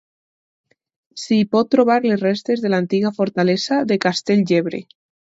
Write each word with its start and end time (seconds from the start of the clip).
S'hi 1.23 1.37
pot 1.55 1.69
trobar 1.75 1.97
les 2.05 2.23
restes 2.23 2.63
de 2.63 2.71
l'antiga 2.75 3.13
fortalesa 3.19 3.79
de 3.93 3.99
Castell-llebre. 4.07 4.81